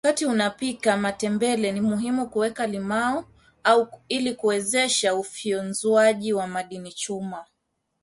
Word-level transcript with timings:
Wakati 0.03 0.25
unapika 0.25 0.97
matembele 0.97 1.71
ni 1.71 1.81
muhimu 1.81 2.29
kuweka 2.29 2.67
limao 2.67 3.25
ili 4.09 4.33
kuwezesha 4.33 5.15
ufyonzwaji 5.15 6.33
wa 6.33 6.47
madini 6.47 6.91
chuma 6.93 7.45